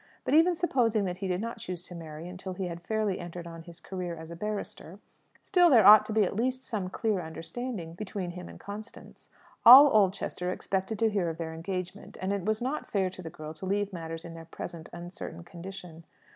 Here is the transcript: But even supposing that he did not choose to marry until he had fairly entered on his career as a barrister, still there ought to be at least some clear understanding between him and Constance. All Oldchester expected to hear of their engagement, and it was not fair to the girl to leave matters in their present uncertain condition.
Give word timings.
But 0.25 0.33
even 0.33 0.55
supposing 0.55 1.05
that 1.05 1.17
he 1.19 1.27
did 1.27 1.41
not 1.41 1.59
choose 1.59 1.85
to 1.85 1.93
marry 1.93 2.27
until 2.27 2.53
he 2.53 2.65
had 2.65 2.81
fairly 2.81 3.19
entered 3.19 3.45
on 3.45 3.61
his 3.61 3.79
career 3.79 4.15
as 4.15 4.31
a 4.31 4.35
barrister, 4.35 4.97
still 5.43 5.69
there 5.69 5.85
ought 5.85 6.07
to 6.07 6.11
be 6.11 6.23
at 6.23 6.35
least 6.35 6.63
some 6.63 6.89
clear 6.89 7.21
understanding 7.21 7.93
between 7.93 8.31
him 8.31 8.49
and 8.49 8.59
Constance. 8.59 9.29
All 9.63 9.93
Oldchester 9.95 10.51
expected 10.51 10.97
to 10.97 11.11
hear 11.11 11.29
of 11.29 11.37
their 11.37 11.53
engagement, 11.53 12.17
and 12.19 12.33
it 12.33 12.43
was 12.45 12.63
not 12.63 12.89
fair 12.89 13.11
to 13.11 13.21
the 13.21 13.29
girl 13.29 13.53
to 13.53 13.67
leave 13.67 13.93
matters 13.93 14.25
in 14.25 14.33
their 14.33 14.45
present 14.45 14.89
uncertain 14.91 15.43
condition. 15.43 16.03